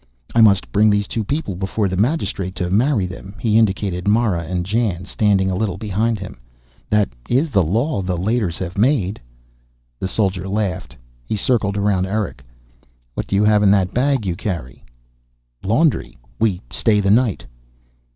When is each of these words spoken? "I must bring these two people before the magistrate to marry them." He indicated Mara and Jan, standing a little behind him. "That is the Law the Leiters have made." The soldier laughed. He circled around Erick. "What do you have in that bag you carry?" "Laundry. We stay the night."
"I 0.33 0.41
must 0.41 0.71
bring 0.71 0.89
these 0.89 1.07
two 1.07 1.23
people 1.23 1.53
before 1.53 1.87
the 1.87 1.95
magistrate 1.95 2.55
to 2.55 2.71
marry 2.71 3.05
them." 3.05 3.35
He 3.39 3.55
indicated 3.59 4.07
Mara 4.07 4.45
and 4.45 4.65
Jan, 4.65 5.05
standing 5.05 5.51
a 5.51 5.55
little 5.55 5.77
behind 5.77 6.17
him. 6.17 6.39
"That 6.89 7.09
is 7.29 7.51
the 7.51 7.61
Law 7.61 8.01
the 8.01 8.17
Leiters 8.17 8.57
have 8.57 8.79
made." 8.79 9.21
The 9.99 10.07
soldier 10.07 10.49
laughed. 10.49 10.97
He 11.23 11.35
circled 11.35 11.77
around 11.77 12.07
Erick. 12.07 12.43
"What 13.13 13.27
do 13.27 13.35
you 13.35 13.43
have 13.43 13.61
in 13.61 13.69
that 13.77 13.93
bag 13.93 14.25
you 14.25 14.35
carry?" 14.35 14.83
"Laundry. 15.63 16.17
We 16.39 16.61
stay 16.71 16.99
the 16.99 17.11
night." 17.11 17.45